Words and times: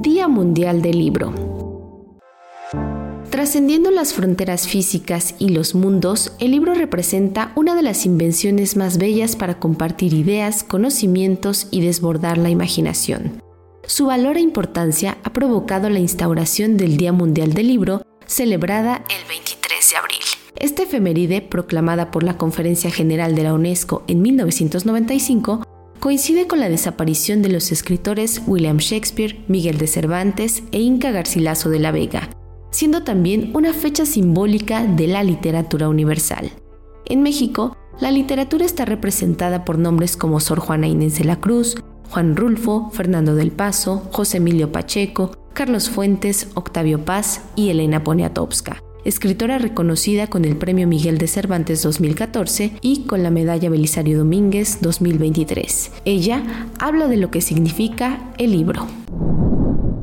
Día 0.00 0.28
Mundial 0.28 0.82
del 0.82 0.98
Libro. 0.98 1.32
Trascendiendo 3.30 3.90
las 3.90 4.14
fronteras 4.14 4.68
físicas 4.68 5.34
y 5.38 5.50
los 5.50 5.74
mundos, 5.74 6.32
el 6.38 6.52
libro 6.52 6.74
representa 6.74 7.52
una 7.56 7.74
de 7.74 7.82
las 7.82 8.06
invenciones 8.06 8.76
más 8.76 8.98
bellas 8.98 9.36
para 9.36 9.58
compartir 9.58 10.14
ideas, 10.14 10.64
conocimientos 10.64 11.68
y 11.70 11.80
desbordar 11.80 12.38
la 12.38 12.50
imaginación. 12.50 13.42
Su 13.86 14.06
valor 14.06 14.36
e 14.36 14.40
importancia 14.40 15.18
ha 15.24 15.32
provocado 15.32 15.90
la 15.90 15.98
instauración 15.98 16.76
del 16.76 16.96
Día 16.96 17.12
Mundial 17.12 17.54
del 17.54 17.68
Libro, 17.68 18.02
celebrada 18.26 19.04
el 19.08 19.28
23 19.28 19.90
de 19.90 19.96
abril. 19.96 20.18
Esta 20.56 20.84
efeméride, 20.84 21.42
proclamada 21.42 22.10
por 22.10 22.22
la 22.22 22.38
Conferencia 22.38 22.90
General 22.90 23.34
de 23.34 23.42
la 23.42 23.54
UNESCO 23.54 24.04
en 24.06 24.22
1995, 24.22 25.63
coincide 26.04 26.46
con 26.46 26.60
la 26.60 26.68
desaparición 26.68 27.40
de 27.40 27.48
los 27.48 27.72
escritores 27.72 28.42
William 28.46 28.76
Shakespeare, 28.76 29.42
Miguel 29.48 29.78
de 29.78 29.86
Cervantes 29.86 30.62
e 30.70 30.78
Inca 30.78 31.12
Garcilaso 31.12 31.70
de 31.70 31.78
la 31.78 31.92
Vega, 31.92 32.28
siendo 32.70 33.04
también 33.04 33.52
una 33.54 33.72
fecha 33.72 34.04
simbólica 34.04 34.84
de 34.84 35.06
la 35.06 35.22
literatura 35.22 35.88
universal. 35.88 36.52
En 37.06 37.22
México, 37.22 37.78
la 38.00 38.10
literatura 38.10 38.66
está 38.66 38.84
representada 38.84 39.64
por 39.64 39.78
nombres 39.78 40.18
como 40.18 40.40
Sor 40.40 40.60
Juana 40.60 40.88
Inés 40.88 41.16
de 41.16 41.24
la 41.24 41.40
Cruz, 41.40 41.82
Juan 42.10 42.36
Rulfo, 42.36 42.90
Fernando 42.90 43.34
del 43.34 43.50
Paso, 43.50 44.06
José 44.12 44.36
Emilio 44.36 44.72
Pacheco, 44.72 45.30
Carlos 45.54 45.88
Fuentes, 45.88 46.48
Octavio 46.52 47.02
Paz 47.06 47.40
y 47.56 47.70
Elena 47.70 48.04
Poniatowska, 48.04 48.83
escritora 49.04 49.58
reconocida 49.58 50.26
con 50.26 50.44
el 50.44 50.56
Premio 50.56 50.88
Miguel 50.88 51.18
de 51.18 51.26
Cervantes 51.26 51.82
2014 51.82 52.72
y 52.80 53.02
con 53.02 53.22
la 53.22 53.30
Medalla 53.30 53.68
Belisario 53.68 54.18
Domínguez 54.18 54.78
2023. 54.80 55.92
Ella 56.04 56.42
habla 56.78 57.06
de 57.06 57.18
lo 57.18 57.30
que 57.30 57.40
significa 57.40 58.32
el 58.38 58.52
libro. 58.52 58.86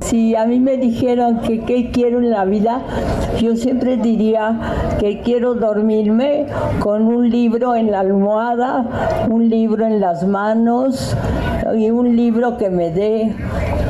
Si 0.02 0.36
a 0.36 0.46
mí 0.46 0.60
me 0.60 0.78
dijeran 0.78 1.42
que 1.42 1.62
qué 1.62 1.92
quiero 1.92 2.20
en 2.20 2.32
la 2.32 2.44
vida, 2.44 2.82
yo 3.40 3.56
siempre 3.56 3.98
diría 3.98 4.98
que 5.00 5.22
quiero 5.22 5.54
dormirme 5.54 6.48
con 6.80 7.04
un 7.04 7.30
libro 7.30 7.76
en 7.76 7.92
la 7.92 8.00
almohada, 8.02 9.28
un 9.30 9.50
libro 9.50 9.86
en 9.86 10.02
las 10.02 10.28
manos 10.28 11.16
y 11.76 11.90
un 11.90 12.16
libro 12.16 12.58
que 12.58 12.70
me 12.70 12.92
dé 12.92 13.36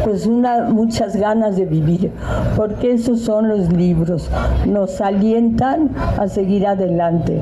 pues 0.03 0.25
una, 0.25 0.63
muchas 0.69 1.15
ganas 1.15 1.55
de 1.57 1.65
vivir, 1.65 2.11
porque 2.55 2.93
esos 2.93 3.21
son 3.21 3.47
los 3.47 3.71
libros, 3.71 4.29
nos 4.67 4.99
alientan 5.01 5.91
a 6.17 6.27
seguir 6.27 6.65
adelante, 6.65 7.41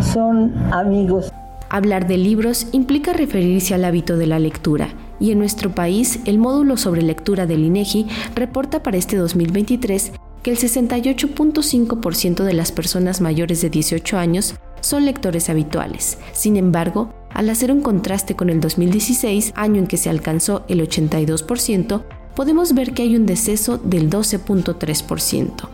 son 0.00 0.52
amigos. 0.72 1.32
Hablar 1.68 2.08
de 2.08 2.18
libros 2.18 2.66
implica 2.72 3.12
referirse 3.12 3.74
al 3.74 3.84
hábito 3.84 4.16
de 4.16 4.26
la 4.26 4.40
lectura 4.40 4.88
y 5.20 5.30
en 5.30 5.38
nuestro 5.38 5.70
país 5.70 6.20
el 6.24 6.38
módulo 6.38 6.76
sobre 6.76 7.02
lectura 7.02 7.46
del 7.46 7.64
INEGI 7.64 8.08
reporta 8.34 8.82
para 8.82 8.96
este 8.96 9.16
2023 9.16 10.12
que 10.42 10.50
el 10.50 10.58
68.5% 10.58 12.42
de 12.42 12.54
las 12.54 12.72
personas 12.72 13.20
mayores 13.20 13.60
de 13.60 13.70
18 13.70 14.18
años 14.18 14.54
son 14.80 15.04
lectores 15.04 15.50
habituales. 15.50 16.18
Sin 16.32 16.56
embargo, 16.56 17.12
al 17.32 17.50
hacer 17.50 17.72
un 17.72 17.80
contraste 17.80 18.36
con 18.36 18.50
el 18.50 18.60
2016, 18.60 19.52
año 19.56 19.78
en 19.78 19.86
que 19.86 19.96
se 19.96 20.10
alcanzó 20.10 20.64
el 20.68 20.80
82%, 20.80 22.02
podemos 22.34 22.74
ver 22.74 22.92
que 22.92 23.02
hay 23.02 23.16
un 23.16 23.26
deceso 23.26 23.78
del 23.78 24.10
12.3%. 24.10 25.68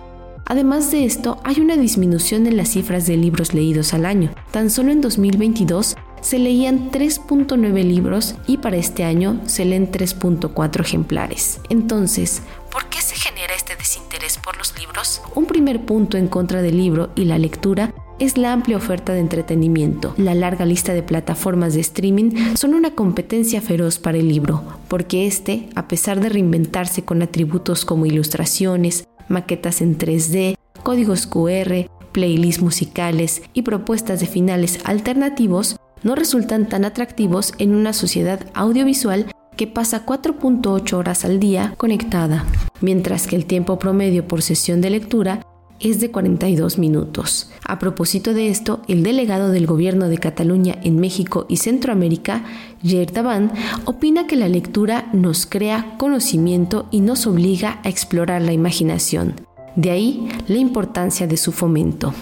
Además 0.48 0.92
de 0.92 1.04
esto, 1.04 1.40
hay 1.42 1.60
una 1.60 1.76
disminución 1.76 2.46
en 2.46 2.56
las 2.56 2.68
cifras 2.68 3.06
de 3.06 3.16
libros 3.16 3.52
leídos 3.52 3.94
al 3.94 4.06
año. 4.06 4.30
Tan 4.52 4.70
solo 4.70 4.92
en 4.92 5.00
2022 5.00 5.96
se 6.20 6.38
leían 6.38 6.90
3.9 6.92 7.82
libros 7.82 8.36
y 8.46 8.58
para 8.58 8.76
este 8.76 9.02
año 9.02 9.40
se 9.46 9.64
leen 9.64 9.90
3.4 9.90 10.80
ejemplares. 10.80 11.60
Entonces, 11.68 12.42
¿por 12.70 12.86
qué 12.86 13.00
se 13.00 13.16
genera 13.16 13.54
este 13.54 13.74
desinterés 13.76 14.38
por 14.38 14.56
los 14.56 14.78
libros? 14.78 15.20
Un 15.34 15.46
primer 15.46 15.84
punto 15.84 16.16
en 16.16 16.28
contra 16.28 16.62
del 16.62 16.76
libro 16.76 17.10
y 17.16 17.24
la 17.24 17.38
lectura 17.38 17.92
es 18.18 18.38
la 18.38 18.52
amplia 18.52 18.76
oferta 18.76 19.12
de 19.12 19.20
entretenimiento. 19.20 20.14
La 20.16 20.34
larga 20.34 20.64
lista 20.64 20.94
de 20.94 21.02
plataformas 21.02 21.74
de 21.74 21.80
streaming 21.80 22.56
son 22.56 22.74
una 22.74 22.92
competencia 22.92 23.60
feroz 23.60 23.98
para 23.98 24.18
el 24.18 24.28
libro, 24.28 24.62
porque 24.88 25.26
este, 25.26 25.68
a 25.74 25.88
pesar 25.88 26.20
de 26.20 26.28
reinventarse 26.28 27.04
con 27.04 27.22
atributos 27.22 27.84
como 27.84 28.06
ilustraciones, 28.06 29.06
maquetas 29.28 29.80
en 29.80 29.98
3D, 29.98 30.56
códigos 30.82 31.26
QR, 31.26 31.90
playlists 32.12 32.62
musicales 32.62 33.42
y 33.52 33.62
propuestas 33.62 34.20
de 34.20 34.26
finales 34.26 34.80
alternativos, 34.84 35.76
no 36.02 36.14
resultan 36.14 36.68
tan 36.68 36.84
atractivos 36.84 37.52
en 37.58 37.74
una 37.74 37.92
sociedad 37.92 38.40
audiovisual 38.54 39.26
que 39.56 39.66
pasa 39.66 40.04
4.8 40.06 40.92
horas 40.92 41.24
al 41.24 41.40
día 41.40 41.74
conectada, 41.76 42.44
mientras 42.80 43.26
que 43.26 43.36
el 43.36 43.46
tiempo 43.46 43.78
promedio 43.78 44.28
por 44.28 44.42
sesión 44.42 44.80
de 44.80 44.90
lectura 44.90 45.40
es 45.80 46.00
de 46.00 46.10
42 46.10 46.78
minutos. 46.78 47.50
A 47.64 47.78
propósito 47.78 48.34
de 48.34 48.48
esto, 48.48 48.80
el 48.88 49.02
delegado 49.02 49.50
del 49.50 49.66
gobierno 49.66 50.08
de 50.08 50.18
Cataluña 50.18 50.76
en 50.82 50.98
México 50.98 51.46
y 51.48 51.58
Centroamérica, 51.58 52.44
Jair 52.82 53.12
Daban, 53.12 53.52
opina 53.84 54.26
que 54.26 54.36
la 54.36 54.48
lectura 54.48 55.08
nos 55.12 55.46
crea 55.46 55.94
conocimiento 55.98 56.86
y 56.90 57.00
nos 57.00 57.26
obliga 57.26 57.80
a 57.82 57.88
explorar 57.88 58.42
la 58.42 58.52
imaginación. 58.52 59.34
De 59.74 59.90
ahí 59.90 60.28
la 60.48 60.56
importancia 60.56 61.26
de 61.26 61.36
su 61.36 61.52
fomento. 61.52 62.14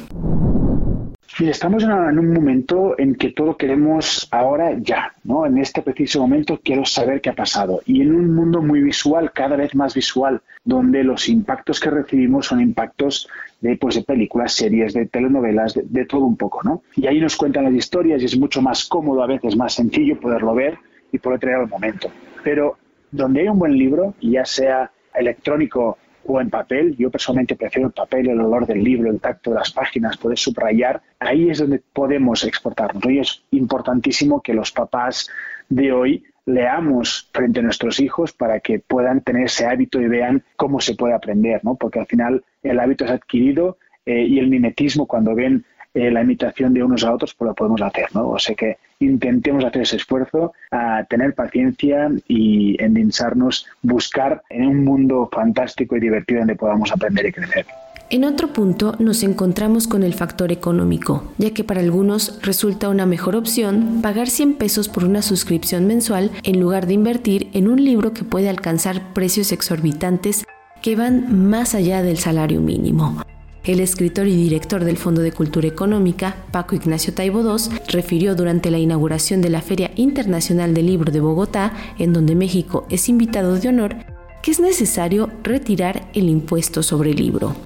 Mira, 1.41 1.51
estamos 1.51 1.83
en 1.83 1.91
un 1.91 2.33
momento 2.33 2.95
en 2.97 3.17
que 3.17 3.33
todo 3.33 3.57
queremos 3.57 4.29
ahora 4.31 4.79
ya, 4.79 5.13
¿no? 5.25 5.45
En 5.45 5.59
este 5.59 5.83
preciso 5.83 6.21
momento 6.21 6.61
quiero 6.63 6.85
saber 6.85 7.21
qué 7.21 7.31
ha 7.31 7.35
pasado. 7.35 7.83
Y 7.87 8.03
en 8.03 8.15
un 8.15 8.33
mundo 8.33 8.63
muy 8.63 8.81
visual, 8.81 9.33
cada 9.33 9.57
vez 9.57 9.75
más 9.75 9.95
visual, 9.95 10.41
donde 10.63 11.03
los 11.03 11.29
impactos 11.29 11.81
que 11.81 11.91
recibimos 11.91 12.47
son 12.47 12.61
impactos 12.61 13.29
de, 13.61 13.77
pues, 13.77 13.97
de 13.97 14.05
películas, 14.05 14.53
series, 14.53 14.95
de 14.95 15.07
telenovelas, 15.07 15.75
de, 15.75 16.05
todo 16.05 16.25
un 16.25 16.37
poco, 16.37 16.63
¿no? 16.63 16.83
Y 16.95 17.09
ahí 17.09 17.21
nos 17.21 17.37
cuentan 17.37 17.65
las 17.65 17.75
historias 17.75 18.23
y 18.23 18.27
es 18.27 18.39
mucho 18.39 18.63
más 18.63 18.85
cómodo, 18.85 19.21
a 19.21 19.27
veces 19.27 19.57
más 19.57 19.75
sencillo 19.75 20.21
poderlo 20.21 20.55
ver 20.55 20.79
y 21.11 21.19
poder 21.19 21.41
tener 21.41 21.61
el 21.63 21.69
momento. 21.69 22.13
Pero 22.45 22.77
donde 23.11 23.41
hay 23.41 23.49
un 23.49 23.59
buen 23.59 23.77
libro, 23.77 24.15
ya 24.21 24.45
sea 24.45 24.93
electrónico 25.13 25.99
o 26.27 26.41
en 26.41 26.51
papel. 26.51 26.97
Yo 26.97 27.11
personalmente 27.11 27.57
prefiero 27.57 27.89
el 27.89 27.95
papel, 27.95 28.29
el 28.29 28.41
olor 28.41 28.67
del 28.67 28.83
libro, 28.83 29.11
el 29.11 29.21
tacto 29.21 29.51
de 29.51 29.57
las 29.57 29.73
páginas, 29.73 30.17
poder 30.17 30.39
subrayar. 30.39 31.03
Ahí 31.19 31.51
es 31.51 31.59
donde 31.59 31.81
podemos 31.93 32.45
exportarnos. 32.45 33.05
Hoy 33.05 33.19
es 33.19 33.43
importantísimo 33.51 34.41
que 34.43 34.55
los 34.55 34.73
papás 34.73 35.29
de 35.69 35.93
hoy 35.93 36.25
leamos 36.47 37.31
frente 37.33 37.61
a 37.61 37.63
nuestros 37.63 38.01
hijos 38.01 38.33
para 38.33 38.61
que 38.61 38.79
puedan 38.79 39.23
tener 39.23 39.45
ese 39.45 39.67
hábito 39.67 40.01
y 40.01 40.09
vean 40.09 40.43
cómo 40.57 40.81
se 40.81 40.95
puede 40.95 41.15
aprender, 41.15 41.65
¿no? 41.65 41.77
Porque 41.77 42.01
al 42.01 42.07
final 42.07 42.45
el 42.63 42.81
hábito 42.81 43.05
es 43.05 43.11
adquirido 43.11 43.79
eh, 44.07 44.25
y 44.25 44.39
el 44.39 44.49
mimetismo 44.49 45.07
cuando 45.07 45.35
ven 45.35 45.65
eh, 45.95 46.11
la 46.11 46.23
imitación 46.23 46.75
de 46.75 46.83
unos 46.83 47.05
a 47.05 47.15
otros, 47.15 47.35
pues 47.35 47.49
lo 47.49 47.55
podemos 47.55 47.81
hacer, 47.81 48.07
¿no? 48.15 48.31
O 48.31 48.39
sea 48.39 48.55
que 48.55 48.79
intentemos 48.99 49.65
hacer 49.65 49.83
ese 49.83 49.97
esfuerzo, 49.97 50.53
a 50.71 51.05
tener 51.05 51.35
paciencia 51.35 52.11
y 52.27 52.83
endinsarnos, 52.83 53.67
buscar 53.83 54.43
en 54.51 54.67
un 54.67 54.85
mundo 54.85 55.29
fantástico 55.33 55.97
y 55.97 56.01
divertido 56.01 56.41
donde 56.41 56.57
podamos 56.57 56.91
aprender 56.93 57.27
y 57.27 57.33
crecer. 57.33 57.67
En 58.11 58.25
otro 58.25 58.49
punto 58.53 58.95
nos 58.99 59.23
encontramos 59.23 59.89
con 59.89 60.03
el 60.03 60.15
factor 60.15 60.53
económico, 60.53 61.33
ya 61.39 61.53
que 61.53 61.65
para 61.65 61.81
algunos 61.81 62.39
resulta 62.43 62.89
una 62.89 63.07
mejor 63.07 63.35
opción 63.35 64.01
pagar 64.03 64.29
100 64.29 64.55
pesos 64.55 64.89
por 64.89 65.05
una 65.05 65.23
suscripción 65.23 65.87
mensual 65.87 66.31
en 66.43 66.61
lugar 66.61 66.87
de 66.87 66.95
invertir 66.95 67.49
en 67.55 67.67
un 67.67 67.83
libro 67.83 68.13
que 68.13 68.25
puede 68.25 68.49
alcanzar 68.49 69.15
precios 69.15 69.53
exorbitantes 69.53 70.45
que 70.83 70.97
van 70.97 71.49
más 71.49 71.75
allá 71.75 72.03
del 72.03 72.19
salario 72.19 72.61
mínimo. 72.61 73.23
El 73.65 73.81
escritor 73.81 74.27
y 74.27 74.37
director 74.37 74.85
del 74.85 74.99
Fondo 74.99 75.23
de 75.23 75.33
Cultura 75.33 75.67
Económica, 75.67 76.37
Paco 76.51 76.75
Ignacio 76.75 77.15
Taibo 77.15 77.41
II, 77.41 77.79
refirió 77.89 78.35
durante 78.35 78.71
la 78.71 78.79
inauguración 78.79 79.41
de 79.41 79.49
la 79.49 79.63
Feria 79.63 79.91
Internacional 79.97 80.75
del 80.75 80.87
Libro 80.87 81.11
de 81.11 81.21
Bogotá, 81.21 81.73
en 81.99 82.13
donde 82.13 82.35
México 82.35 82.87
es 82.91 83.09
invitado 83.09 83.59
de 83.59 83.69
honor, 83.69 83.97
que 84.43 84.51
es 84.51 84.61
necesario 84.61 85.31
retirar 85.43 86.11
el 86.13 86.29
impuesto 86.29 86.83
sobre 86.83 87.13
el 87.13 87.17
libro 87.17 87.57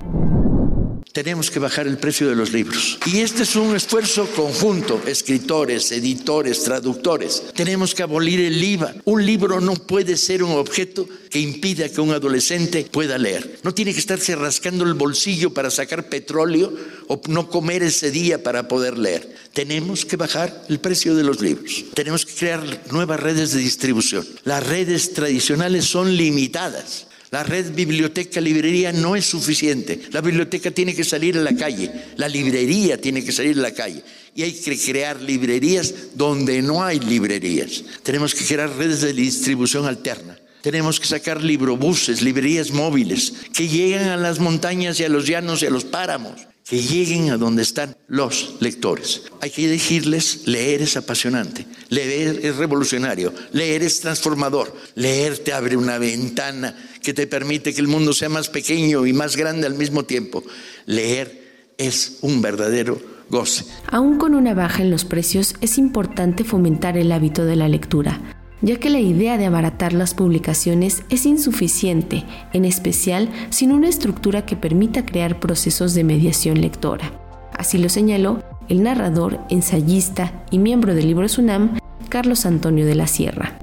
tenemos 1.19 1.51
que 1.51 1.59
bajar 1.59 1.89
el 1.89 1.99
precio 1.99 2.29
de 2.29 2.37
los 2.37 2.53
libros. 2.53 2.97
Y 3.07 3.19
este 3.19 3.43
es 3.43 3.57
un 3.57 3.75
esfuerzo 3.75 4.29
conjunto, 4.37 5.03
escritores, 5.05 5.91
editores, 5.91 6.63
traductores. 6.63 7.43
Tenemos 7.57 7.93
que 7.93 8.05
abolir 8.05 8.39
el 8.39 8.63
IVA. 8.63 8.95
Un 9.05 9.27
libro 9.27 9.61
no 9.61 9.75
puede 9.75 10.17
ser 10.17 10.45
un 10.45 10.53
objeto 10.53 11.09
que 11.29 11.41
impida 11.41 11.89
que 11.89 12.01
un 12.01 12.13
adolescente 12.13 12.87
pueda 12.89 13.19
leer. 13.19 13.59
No 13.65 13.75
tiene 13.75 13.93
que 13.93 13.99
estarse 13.99 14.37
rascando 14.37 14.85
el 14.85 14.95
bolsillo 14.95 15.53
para 15.53 15.73
sacar 15.73 16.09
petróleo 16.09 16.73
o 17.09 17.21
no 17.29 17.49
comer 17.49 17.83
ese 17.83 18.13
día 18.13 18.45
para 18.45 18.69
poder 18.69 18.97
leer. 18.97 19.35
Tenemos 19.53 20.05
que 20.05 20.17
bajar 20.17 20.67
el 20.69 20.79
precio 20.79 21.17
de 21.17 21.25
los 21.25 21.41
libros. 21.41 21.85
Tenemos 21.95 22.25
que 22.27 22.35
crear 22.35 22.63
nuevas 22.93 23.19
redes 23.19 23.51
de 23.51 23.59
distribución. 23.59 24.25
Las 24.45 24.65
redes 24.65 25.15
tradicionales 25.15 25.85
son 25.85 26.17
limitadas. 26.17 27.08
La 27.31 27.43
red 27.43 27.75
biblioteca-librería 27.75 28.93
no 28.93 29.15
es 29.15 29.27
suficiente. 29.27 30.01
La 30.13 30.23
biblioteca 30.23 30.71
tiene 30.71 30.95
que 30.95 31.05
salir 31.05 31.37
a 31.37 31.43
la 31.43 31.55
calle, 31.55 31.91
la 32.17 32.29
librería 32.29 32.99
tiene 32.99 33.23
que 33.23 33.33
salir 33.33 33.59
a 33.59 33.63
la 33.63 33.73
calle. 33.73 34.03
Y 34.35 34.43
hay 34.43 34.53
que 34.53 34.79
crear 34.79 35.21
librerías 35.21 35.93
donde 36.15 36.63
no 36.63 36.83
hay 36.83 37.01
librerías. 37.01 37.85
Tenemos 38.03 38.35
que 38.35 38.45
crear 38.45 38.75
redes 38.77 39.03
de 39.03 39.13
distribución 39.13 39.87
alterna. 39.87 40.39
Tenemos 40.63 40.99
que 40.99 41.07
sacar 41.07 41.43
librobuses, 41.43 42.23
librerías 42.23 42.71
móviles, 42.71 43.33
que 43.53 43.69
lleguen 43.69 44.09
a 44.09 44.17
las 44.17 44.39
montañas 44.39 44.99
y 44.99 45.05
a 45.05 45.09
los 45.09 45.27
llanos 45.27 45.63
y 45.63 45.67
a 45.67 45.71
los 45.71 45.85
páramos, 45.85 46.47
que 46.69 46.83
lleguen 46.83 47.31
a 47.31 47.39
donde 47.39 47.63
están 47.63 47.97
los 48.09 48.57
lectores. 48.61 49.23
Hay 49.41 49.51
que 49.51 49.69
decirles, 49.69 50.47
leer 50.47 50.83
es 50.83 50.99
apasionante, 50.99 51.67
leer 51.89 52.41
es 52.45 52.57
revolucionario, 52.57 53.33
leer 53.53 53.83
es 53.83 54.01
transformador, 54.01 54.77
leer 54.95 55.39
te 55.39 55.55
abre 55.55 55.79
una 55.79 55.97
ventana 55.97 56.77
que 57.03 57.15
te 57.15 57.27
permite 57.27 57.73
que 57.73 57.81
el 57.81 57.89
mundo 57.89 58.13
sea 58.13 58.29
más 58.29 58.51
pequeño 58.51 59.07
y 59.07 59.15
más 59.15 59.37
grande 59.37 59.67
al 59.67 59.75
mismo 59.75 60.05
tiempo. 60.05 60.45
Leer 60.85 61.73
es 61.79 62.19
un 62.21 62.43
verdadero 62.43 63.01
goce. 63.31 63.65
Aún 63.91 64.19
con 64.19 64.35
una 64.35 64.53
baja 64.53 64.83
en 64.83 64.91
los 64.91 65.07
precios, 65.07 65.55
es 65.63 65.79
importante 65.79 66.45
fomentar 66.45 66.99
el 66.99 67.13
hábito 67.13 67.47
de 67.47 67.57
la 67.57 67.69
lectura 67.69 68.38
ya 68.63 68.77
que 68.77 68.91
la 68.91 69.01
idea 69.01 69.39
de 69.39 69.47
abaratar 69.47 69.93
las 69.93 70.15
publicaciones 70.15 71.03
es 71.11 71.27
insuficiente, 71.27 72.25
en 72.53 72.65
especial 72.65 73.29
sin 73.51 73.73
una 73.73 73.89
estructura 73.89 74.45
que 74.45 74.57
permita 74.57 75.05
crear 75.05 75.41
procesos 75.41 75.95
de 75.95 76.05
mediación 76.05 76.61
lectora. 76.61 77.13
Así 77.53 77.79
lo 77.79 77.89
señaló 77.89 78.43
el 78.69 78.83
narrador, 78.83 79.41
ensayista 79.49 80.45
y 80.51 80.59
miembro 80.59 80.95
del 80.95 81.07
libro 81.07 81.29
Sunam, 81.29 81.79
Carlos 82.09 82.47
Antonio 82.47 82.87
de 82.87 82.95
la 82.95 83.07
Sierra. 83.07 83.59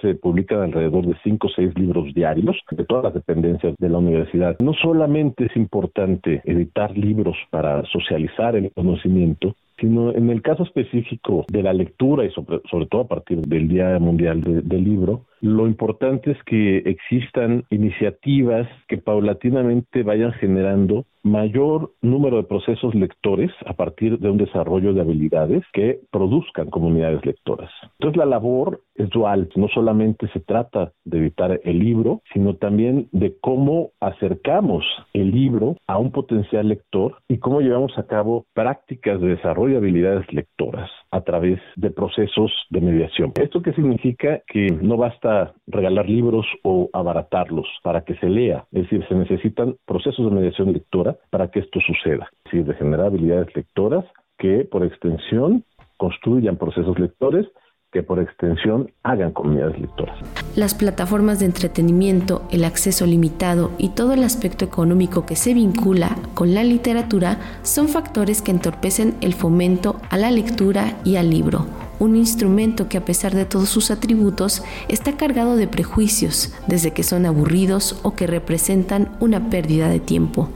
Se 0.00 0.14
publican 0.14 0.60
alrededor 0.60 1.06
de 1.06 1.16
5 1.22 1.46
o 1.46 1.50
6 1.50 1.78
libros 1.78 2.14
diarios 2.14 2.56
de 2.70 2.84
todas 2.84 3.04
las 3.04 3.14
dependencias 3.14 3.74
de 3.78 3.88
la 3.88 3.98
universidad. 3.98 4.56
No 4.60 4.72
solamente 4.74 5.46
es 5.46 5.56
importante 5.56 6.42
editar 6.44 6.96
libros 6.96 7.36
para 7.50 7.84
socializar 7.86 8.56
el 8.56 8.72
conocimiento, 8.72 9.54
sino 9.78 10.12
en 10.14 10.30
el 10.30 10.42
caso 10.42 10.62
específico 10.62 11.44
de 11.48 11.62
la 11.62 11.72
lectura 11.72 12.24
y 12.24 12.30
sobre, 12.30 12.86
todo 12.86 13.02
a 13.02 13.08
partir 13.08 13.40
del 13.42 13.68
Día 13.68 13.98
Mundial 13.98 14.40
del 14.42 14.84
Libro, 14.84 15.24
lo 15.46 15.68
importante 15.68 16.32
es 16.32 16.42
que 16.44 16.78
existan 16.78 17.64
iniciativas 17.70 18.66
que 18.88 18.98
paulatinamente 18.98 20.02
vayan 20.02 20.32
generando 20.32 21.06
mayor 21.22 21.92
número 22.02 22.38
de 22.38 22.44
procesos 22.44 22.94
lectores 22.94 23.50
a 23.64 23.74
partir 23.74 24.18
de 24.18 24.28
un 24.28 24.38
desarrollo 24.38 24.92
de 24.92 25.00
habilidades 25.00 25.64
que 25.72 26.00
produzcan 26.10 26.68
comunidades 26.70 27.24
lectoras. 27.24 27.70
Entonces 27.98 28.16
la 28.16 28.26
labor 28.26 28.80
es 28.96 29.08
dual, 29.10 29.48
no 29.54 29.68
solamente 29.68 30.28
se 30.32 30.40
trata 30.40 30.92
de 31.04 31.18
editar 31.18 31.60
el 31.62 31.78
libro, 31.78 32.22
sino 32.32 32.56
también 32.56 33.08
de 33.12 33.36
cómo 33.40 33.90
acercamos 34.00 34.84
el 35.12 35.30
libro 35.30 35.76
a 35.86 35.98
un 35.98 36.10
potencial 36.10 36.68
lector 36.68 37.18
y 37.28 37.38
cómo 37.38 37.60
llevamos 37.60 37.96
a 37.98 38.06
cabo 38.06 38.46
prácticas 38.52 39.20
de 39.20 39.28
desarrollo 39.28 39.74
de 39.74 39.78
habilidades 39.78 40.32
lectoras 40.32 40.90
a 41.10 41.20
través 41.22 41.60
de 41.76 41.90
procesos 41.90 42.52
de 42.70 42.80
mediación. 42.80 43.32
¿Esto 43.40 43.62
qué 43.62 43.72
significa? 43.72 44.42
Que 44.46 44.66
no 44.70 44.96
basta 44.96 45.54
regalar 45.66 46.08
libros 46.08 46.46
o 46.62 46.90
abaratarlos 46.92 47.66
para 47.82 48.02
que 48.02 48.14
se 48.16 48.28
lea, 48.28 48.64
es 48.72 48.82
decir, 48.82 49.06
se 49.08 49.14
necesitan 49.14 49.76
procesos 49.84 50.28
de 50.28 50.36
mediación 50.36 50.72
lectora 50.72 51.16
para 51.30 51.50
que 51.50 51.60
esto 51.60 51.80
suceda, 51.80 52.28
es 52.44 52.52
decir, 52.52 52.64
de 52.64 52.74
generar 52.74 53.06
habilidades 53.06 53.54
lectoras 53.54 54.04
que 54.38 54.64
por 54.64 54.84
extensión 54.84 55.64
construyan 55.96 56.56
procesos 56.56 56.98
lectores 56.98 57.46
que 57.92 58.02
por 58.02 58.18
extensión 58.18 58.92
hagan 59.02 59.32
comunidades 59.32 59.80
lectoras. 59.80 60.18
Las 60.54 60.74
plataformas 60.74 61.38
de 61.38 61.46
entretenimiento, 61.46 62.42
el 62.50 62.64
acceso 62.64 63.06
limitado 63.06 63.70
y 63.78 63.90
todo 63.90 64.12
el 64.12 64.24
aspecto 64.24 64.64
económico 64.64 65.24
que 65.24 65.36
se 65.36 65.54
vincula 65.54 66.16
con 66.34 66.54
la 66.54 66.64
literatura 66.64 67.38
son 67.62 67.88
factores 67.88 68.42
que 68.42 68.50
entorpecen 68.50 69.14
el 69.20 69.34
fomento 69.34 70.00
a 70.10 70.16
la 70.16 70.30
lectura 70.30 70.96
y 71.04 71.16
al 71.16 71.30
libro, 71.30 71.66
un 71.98 72.16
instrumento 72.16 72.88
que 72.88 72.98
a 72.98 73.04
pesar 73.04 73.34
de 73.34 73.44
todos 73.44 73.68
sus 73.68 73.90
atributos 73.90 74.62
está 74.88 75.16
cargado 75.16 75.56
de 75.56 75.68
prejuicios, 75.68 76.54
desde 76.66 76.92
que 76.92 77.02
son 77.02 77.24
aburridos 77.24 78.00
o 78.02 78.14
que 78.14 78.26
representan 78.26 79.16
una 79.20 79.48
pérdida 79.48 79.88
de 79.88 80.00
tiempo. 80.00 80.50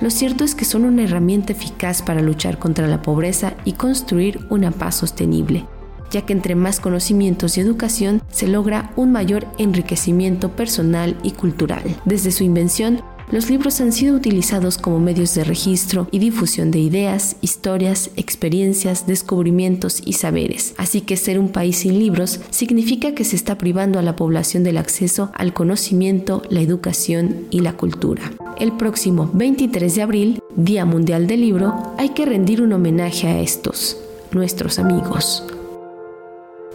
Lo 0.00 0.10
cierto 0.10 0.44
es 0.44 0.54
que 0.54 0.64
son 0.64 0.84
una 0.84 1.04
herramienta 1.04 1.52
eficaz 1.52 2.02
para 2.02 2.20
luchar 2.20 2.58
contra 2.58 2.86
la 2.86 3.00
pobreza 3.00 3.54
y 3.64 3.72
construir 3.72 4.40
una 4.50 4.70
paz 4.70 4.96
sostenible 4.96 5.66
ya 6.14 6.22
que 6.22 6.32
entre 6.32 6.54
más 6.54 6.78
conocimientos 6.78 7.58
y 7.58 7.60
educación 7.60 8.22
se 8.30 8.46
logra 8.46 8.92
un 8.94 9.10
mayor 9.10 9.48
enriquecimiento 9.58 10.52
personal 10.52 11.16
y 11.24 11.32
cultural. 11.32 11.82
Desde 12.04 12.30
su 12.30 12.44
invención, 12.44 13.02
los 13.32 13.50
libros 13.50 13.80
han 13.80 13.90
sido 13.90 14.14
utilizados 14.14 14.78
como 14.78 15.00
medios 15.00 15.34
de 15.34 15.42
registro 15.42 16.06
y 16.12 16.20
difusión 16.20 16.70
de 16.70 16.78
ideas, 16.78 17.36
historias, 17.40 18.10
experiencias, 18.16 19.08
descubrimientos 19.08 20.02
y 20.04 20.12
saberes. 20.12 20.74
Así 20.76 21.00
que 21.00 21.16
ser 21.16 21.40
un 21.40 21.48
país 21.48 21.78
sin 21.78 21.98
libros 21.98 22.40
significa 22.50 23.14
que 23.14 23.24
se 23.24 23.34
está 23.34 23.58
privando 23.58 23.98
a 23.98 24.02
la 24.02 24.14
población 24.14 24.62
del 24.62 24.76
acceso 24.76 25.32
al 25.34 25.52
conocimiento, 25.52 26.42
la 26.48 26.60
educación 26.60 27.46
y 27.50 27.60
la 27.60 27.72
cultura. 27.72 28.30
El 28.60 28.72
próximo 28.76 29.28
23 29.34 29.92
de 29.96 30.02
abril, 30.02 30.42
Día 30.54 30.84
Mundial 30.84 31.26
del 31.26 31.40
Libro, 31.40 31.74
hay 31.98 32.10
que 32.10 32.26
rendir 32.26 32.62
un 32.62 32.72
homenaje 32.72 33.26
a 33.26 33.40
estos, 33.40 33.96
nuestros 34.30 34.78
amigos. 34.78 35.42